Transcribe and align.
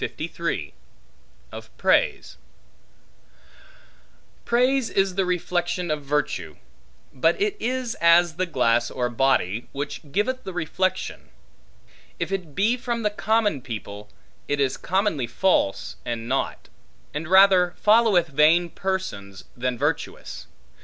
Of 1.51 1.69
Praise 1.77 2.37
PRAISE 4.45 4.89
is 4.89 5.13
the 5.13 5.25
reflection 5.25 5.91
of 5.91 6.01
virtue; 6.01 6.55
but 7.13 7.39
it 7.39 7.55
is 7.59 7.93
as 8.01 8.37
the 8.37 8.47
glass 8.47 8.89
or 8.89 9.09
body, 9.09 9.67
which 9.73 10.01
giveth 10.11 10.43
the 10.43 10.53
reflection. 10.53 11.29
If 12.17 12.31
it 12.31 12.55
be 12.55 12.77
from 12.77 13.03
the 13.03 13.11
common 13.11 13.61
people, 13.61 14.09
it 14.47 14.59
is 14.59 14.75
commonly 14.75 15.27
false 15.27 15.97
and 16.03 16.27
naught; 16.27 16.67
and 17.13 17.27
rather 17.27 17.75
followeth 17.77 18.29
vain 18.29 18.69
persons, 18.71 19.43
than 19.55 19.77
virtuous. 19.77 20.47